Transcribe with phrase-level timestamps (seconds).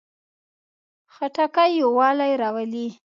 [1.13, 2.87] خټکی یووالی راولي.